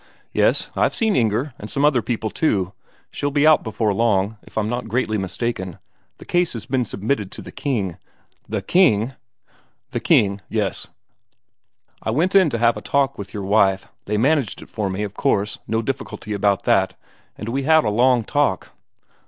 [0.33, 2.73] Yes, I've seen Inger and some other people too.
[3.11, 5.77] She'll be out before long, if I'm not greatly mistaken
[6.17, 7.97] the case has been submitted to the King."
[8.49, 9.13] "The King?"
[9.91, 10.87] "The King, yes.
[12.01, 15.03] I went in to have a talk with your wife they managed it for me,
[15.03, 16.95] of course, no difficulty about that
[17.37, 18.71] and we had a long talk.